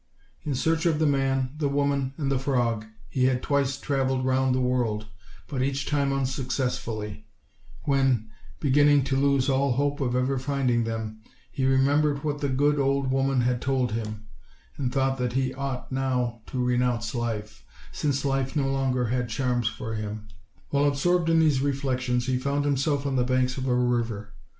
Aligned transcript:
In 0.41 0.55
search 0.55 0.87
of 0.87 0.97
the 0.97 1.05
man, 1.05 1.51
the 1.57 1.67
woman, 1.67 2.15
and 2.17 2.31
the 2.31 2.39
frog, 2.39 2.85
he 3.07 3.25
had 3.25 3.43
twice 3.43 3.77
traveled 3.79 4.25
round 4.25 4.55
the 4.55 4.59
world, 4.59 5.05
but 5.47 5.61
each 5.61 5.85
time 5.85 6.11
unsuccessfully; 6.11 7.27
when, 7.83 8.27
beginning 8.59 9.03
to 9.03 9.15
lose 9.15 9.47
all 9.47 9.73
hope 9.73 10.01
of 10.01 10.15
ever 10.15 10.39
finding 10.39 10.85
them, 10.85 11.21
he 11.51 11.67
remembered 11.67 12.23
what 12.23 12.41
the 12.41 12.49
good 12.49 12.79
old 12.79 13.11
woman 13.11 13.41
had 13.41 13.61
told 13.61 13.91
him, 13.91 14.25
and 14.75 14.91
thought 14.91 15.19
that 15.19 15.33
he 15.33 15.53
ought 15.53 15.91
now 15.91 16.41
to 16.47 16.57
renounce 16.63 17.13
life, 17.13 17.63
since 17.91 18.25
life 18.25 18.55
no 18.55 18.69
longer 18.71 19.05
had 19.09 19.29
charms 19.29 19.67
for 19.67 19.93
him. 19.93 20.27
While 20.69 20.85
absorbed 20.85 21.29
in 21.29 21.39
these 21.39 21.61
reflections 21.61 22.25
he 22.25 22.39
found 22.39 22.65
himself 22.65 23.05
on 23.05 23.17
the 23.17 23.23
banks 23.23 23.55
of 23.55 23.67
a 23.67 23.75
river. 23.75 24.33